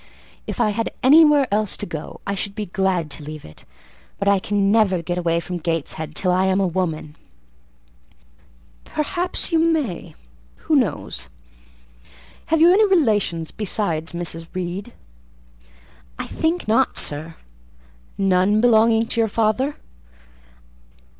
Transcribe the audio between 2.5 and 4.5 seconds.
be glad to leave it; but I